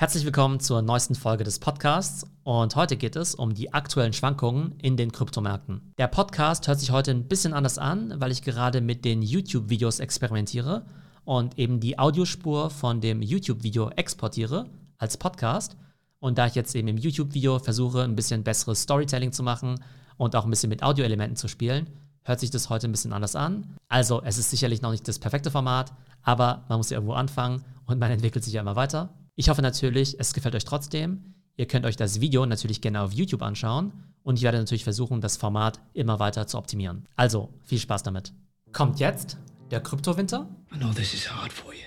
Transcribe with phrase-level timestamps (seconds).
[0.00, 4.78] Herzlich willkommen zur neuesten Folge des Podcasts und heute geht es um die aktuellen Schwankungen
[4.80, 5.92] in den Kryptomärkten.
[5.98, 9.98] Der Podcast hört sich heute ein bisschen anders an, weil ich gerade mit den YouTube-Videos
[9.98, 10.86] experimentiere
[11.24, 14.66] und eben die Audiospur von dem YouTube-Video exportiere
[14.98, 15.76] als Podcast.
[16.20, 19.82] Und da ich jetzt eben im YouTube-Video versuche, ein bisschen besseres Storytelling zu machen
[20.16, 21.88] und auch ein bisschen mit Audioelementen zu spielen,
[22.22, 23.74] hört sich das heute ein bisschen anders an.
[23.88, 25.92] Also es ist sicherlich noch nicht das perfekte Format,
[26.22, 29.12] aber man muss ja irgendwo anfangen und man entwickelt sich ja immer weiter.
[29.40, 31.32] Ich hoffe natürlich, es gefällt euch trotzdem.
[31.56, 33.92] Ihr könnt euch das Video natürlich gerne auf YouTube anschauen
[34.24, 37.06] und ich werde natürlich versuchen, das Format immer weiter zu optimieren.
[37.14, 38.32] Also, viel Spaß damit.
[38.72, 39.38] Kommt jetzt
[39.70, 40.48] der Kryptowinter?
[40.74, 41.78] I know this is hard for you.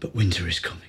[0.00, 0.88] But winter is coming.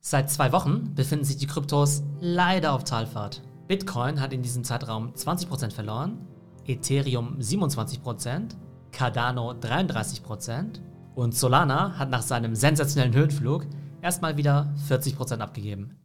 [0.00, 3.42] Seit zwei Wochen befinden sich die Kryptos leider auf Talfahrt.
[3.68, 6.26] Bitcoin hat in diesem Zeitraum 20% verloren
[6.66, 8.56] Ethereum 27%,
[8.92, 10.80] Cardano 33%
[11.14, 13.66] und Solana hat nach seinem sensationellen Höhenflug
[14.02, 15.96] erstmal wieder 40% abgegeben.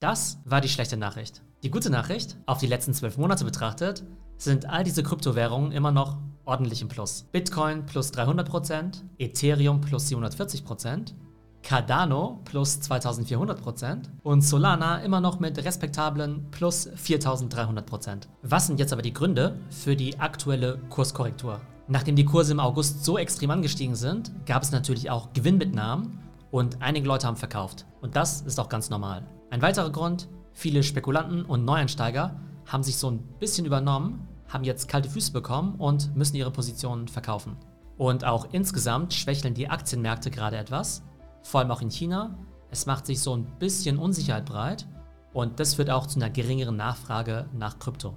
[0.00, 1.42] Das war die schlechte Nachricht.
[1.62, 4.04] Die gute Nachricht, auf die letzten 12 Monate betrachtet,
[4.36, 7.28] sind all diese Kryptowährungen immer noch ordentlich im Plus.
[7.30, 11.14] Bitcoin plus 300%, Ethereum plus 740%,
[11.62, 18.22] Cardano plus 2400% und Solana immer noch mit respektablen plus 4300%.
[18.42, 21.60] Was sind jetzt aber die Gründe für die aktuelle Kurskorrektur?
[21.88, 26.18] Nachdem die Kurse im August so extrem angestiegen sind, gab es natürlich auch Gewinnmitnahmen
[26.50, 27.86] und einige Leute haben verkauft.
[28.00, 29.24] Und das ist auch ganz normal.
[29.50, 34.88] Ein weiterer Grund, viele Spekulanten und Neueinsteiger haben sich so ein bisschen übernommen, haben jetzt
[34.88, 37.56] kalte Füße bekommen und müssen ihre Positionen verkaufen.
[37.96, 41.02] Und auch insgesamt schwächeln die Aktienmärkte gerade etwas
[41.42, 42.38] vor allem auch in China.
[42.70, 44.86] Es macht sich so ein bisschen Unsicherheit breit
[45.32, 48.14] und das führt auch zu einer geringeren Nachfrage nach Krypto.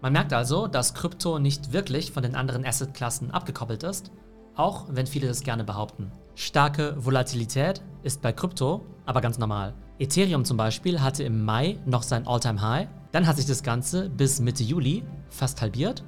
[0.00, 4.12] Man merkt also, dass Krypto nicht wirklich von den anderen Assetklassen abgekoppelt ist,
[4.54, 6.12] auch wenn viele das gerne behaupten.
[6.34, 9.74] Starke Volatilität ist bei Krypto aber ganz normal.
[9.98, 14.38] Ethereum zum Beispiel hatte im Mai noch sein All-Time-High, dann hat sich das Ganze bis
[14.38, 16.04] Mitte Juli fast halbiert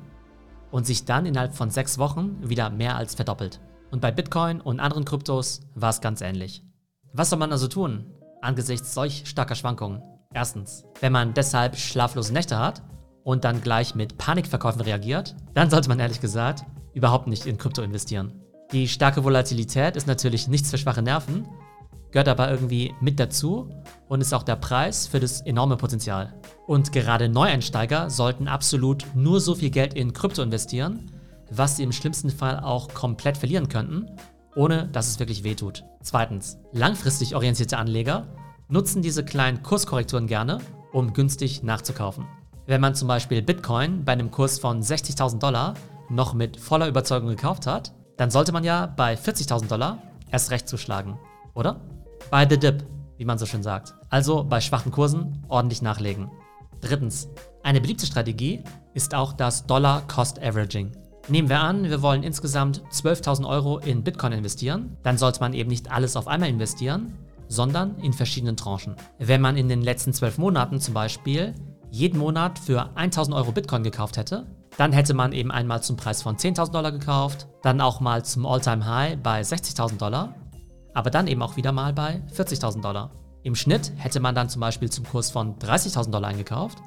[0.71, 3.61] und sich dann innerhalb von sechs Wochen wieder mehr als verdoppelt.
[3.91, 6.63] Und bei Bitcoin und anderen Kryptos war es ganz ähnlich.
[7.13, 8.07] Was soll man also tun
[8.41, 10.01] angesichts solch starker Schwankungen?
[10.33, 12.83] Erstens, wenn man deshalb schlaflose Nächte hat
[13.25, 17.83] und dann gleich mit Panikverkäufen reagiert, dann sollte man ehrlich gesagt überhaupt nicht in Krypto
[17.83, 18.41] investieren.
[18.73, 21.49] Die starke Volatilität ist natürlich nichts für schwache Nerven,
[22.13, 23.69] gehört aber irgendwie mit dazu
[24.09, 26.33] und ist auch der Preis für das enorme Potenzial.
[26.69, 31.11] Und gerade Neueinsteiger sollten absolut nur so viel Geld in Krypto investieren,
[31.51, 34.07] was sie im schlimmsten Fall auch komplett verlieren könnten,
[34.55, 35.85] ohne dass es wirklich wehtut.
[36.03, 38.27] Zweitens, langfristig orientierte Anleger
[38.69, 40.59] nutzen diese kleinen Kurskorrekturen gerne,
[40.93, 42.27] um günstig nachzukaufen.
[42.67, 45.75] Wenn man zum Beispiel Bitcoin bei einem Kurs von 60.000 Dollar
[46.09, 49.99] noch mit voller Überzeugung gekauft hat, dann sollte man ja bei 40.000 Dollar
[50.31, 51.19] erst recht zuschlagen,
[51.55, 51.81] oder?
[52.31, 52.85] Bei the dip,
[53.17, 53.95] wie man so schön sagt.
[54.09, 56.31] Also bei schwachen Kursen ordentlich nachlegen.
[56.81, 57.29] Drittens,
[57.63, 58.63] eine beliebte Strategie
[58.95, 60.93] ist auch das Dollar Cost Averaging.
[61.31, 65.71] Nehmen wir an, wir wollen insgesamt 12.000 Euro in Bitcoin investieren, dann sollte man eben
[65.71, 68.97] nicht alles auf einmal investieren, sondern in verschiedenen Tranchen.
[69.21, 71.55] Wenn man in den letzten 12 Monaten zum Beispiel
[71.89, 74.45] jeden Monat für 1.000 Euro Bitcoin gekauft hätte,
[74.77, 78.45] dann hätte man eben einmal zum Preis von 10.000 Dollar gekauft, dann auch mal zum
[78.45, 80.35] All-Time High bei 60.000 Dollar,
[80.95, 83.13] aber dann eben auch wieder mal bei 40.000 Dollar.
[83.45, 86.79] Im Schnitt hätte man dann zum Beispiel zum Kurs von 30.000 Dollar eingekauft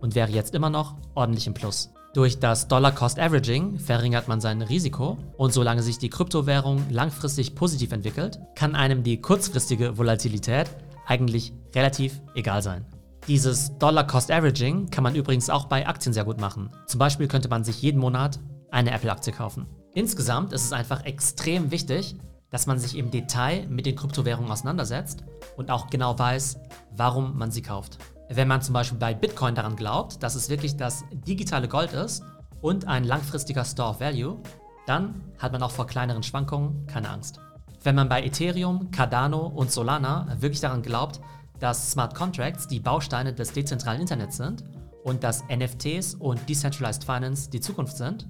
[0.00, 1.90] und wäre jetzt immer noch ordentlich im Plus.
[2.12, 8.40] Durch das Dollar-Cost-Averaging verringert man sein Risiko und solange sich die Kryptowährung langfristig positiv entwickelt,
[8.56, 10.68] kann einem die kurzfristige Volatilität
[11.06, 12.84] eigentlich relativ egal sein.
[13.28, 16.70] Dieses Dollar-Cost-Averaging kann man übrigens auch bei Aktien sehr gut machen.
[16.86, 18.40] Zum Beispiel könnte man sich jeden Monat
[18.72, 19.66] eine Apple-Aktie kaufen.
[19.94, 22.16] Insgesamt ist es einfach extrem wichtig,
[22.50, 25.22] dass man sich im Detail mit den Kryptowährungen auseinandersetzt
[25.56, 26.58] und auch genau weiß,
[26.96, 27.98] warum man sie kauft.
[28.32, 32.22] Wenn man zum Beispiel bei Bitcoin daran glaubt, dass es wirklich das digitale Gold ist
[32.60, 34.38] und ein langfristiger Store of Value,
[34.86, 37.40] dann hat man auch vor kleineren Schwankungen keine Angst.
[37.82, 41.20] Wenn man bei Ethereum, Cardano und Solana wirklich daran glaubt,
[41.58, 44.62] dass Smart Contracts die Bausteine des dezentralen Internets sind
[45.02, 48.28] und dass NFTs und Decentralized Finance die Zukunft sind,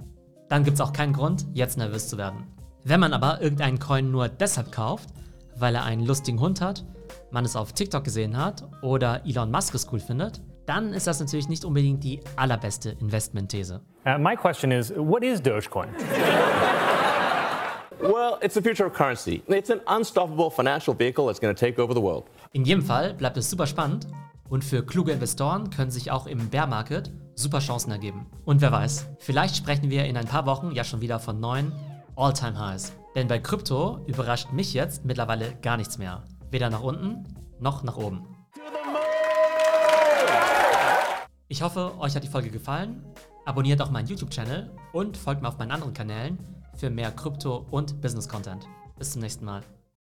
[0.49, 2.47] dann gibt es auch keinen Grund, jetzt nervös zu werden.
[2.85, 5.11] Wenn man aber irgendeinen Coin nur deshalb kauft,
[5.57, 6.87] weil er einen lustigen Hund hat
[7.33, 11.21] man es auf TikTok gesehen hat oder Elon Musk es cool findet, dann ist das
[11.21, 13.81] natürlich nicht unbedingt die allerbeste Investmentthese.
[14.07, 15.89] Uh, my question is, what is Dogecoin?
[18.01, 19.43] Well, it's the future of currency.
[19.47, 22.25] It's an unstoppable financial vehicle that's going to take over the world.
[22.53, 24.07] In jedem Fall bleibt es super spannend
[24.49, 28.27] und für kluge Investoren können sich auch im Bear Market super Chancen ergeben.
[28.45, 31.73] Und wer weiß, vielleicht sprechen wir in ein paar Wochen ja schon wieder von neuen
[32.17, 32.93] All-Time-Highs.
[33.15, 36.23] Denn bei Krypto überrascht mich jetzt mittlerweile gar nichts mehr.
[36.51, 37.25] Weder nach unten
[37.59, 38.27] noch nach oben.
[41.49, 43.05] Ich hoffe, euch hat die Folge gefallen.
[43.45, 46.39] Abonniert auch meinen YouTube-Channel und folgt mir auf meinen anderen Kanälen
[46.77, 48.67] für mehr Krypto- und Business-Content.
[48.99, 49.63] Bis zum nächsten Mal.